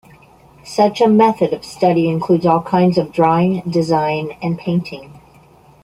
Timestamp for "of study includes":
1.53-2.47